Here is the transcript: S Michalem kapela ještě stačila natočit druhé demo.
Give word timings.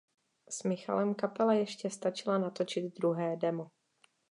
S 0.49 0.63
Michalem 0.63 1.15
kapela 1.15 1.53
ještě 1.53 1.89
stačila 1.89 2.37
natočit 2.37 2.95
druhé 2.95 3.37
demo. 3.37 3.71